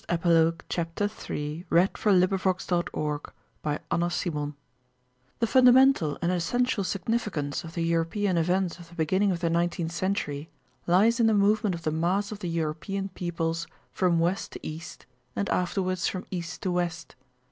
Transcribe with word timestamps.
CHAPTER 0.67 1.03
III 1.29 1.65
The 1.69 2.45
fundamental 5.45 6.17
and 6.23 6.31
essential 6.31 6.83
significance 6.83 7.63
of 7.63 7.73
the 7.75 7.83
European 7.83 8.35
events 8.35 8.79
of 8.79 8.89
the 8.89 8.95
beginning 8.95 9.29
of 9.31 9.41
the 9.41 9.49
nineteenth 9.51 9.91
century 9.91 10.49
lies 10.87 11.19
in 11.19 11.27
the 11.27 11.35
movement 11.35 11.75
of 11.75 11.83
the 11.83 11.91
mass 11.91 12.31
of 12.31 12.39
the 12.39 12.49
European 12.49 13.09
peoples 13.09 13.67
from 13.91 14.17
west 14.17 14.53
to 14.53 14.65
east 14.67 15.05
and 15.35 15.47
afterwards 15.51 16.07
from 16.07 16.25
east 16.31 16.63
to 16.63 16.71
west. 16.71 17.13